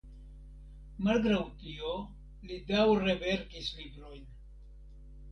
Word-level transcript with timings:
Malgraŭ 1.07 1.41
tio 1.59 1.91
li 2.51 2.57
daŭre 2.71 3.15
verkis 3.25 3.69
librojn. 3.83 4.25